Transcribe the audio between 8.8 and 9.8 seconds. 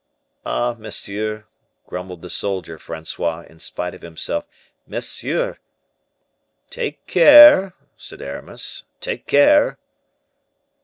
"take care!"